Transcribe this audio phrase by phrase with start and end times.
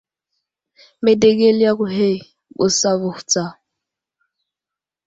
[1.05, 2.09] Medegel yakw ghe
[2.57, 3.43] ɓəs avohw tsa.